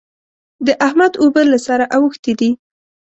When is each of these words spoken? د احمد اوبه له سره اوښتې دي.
د 0.65 0.67
احمد 0.85 1.13
اوبه 1.21 1.41
له 1.51 1.57
سره 1.67 1.85
اوښتې 1.97 2.33
دي. 2.39 2.51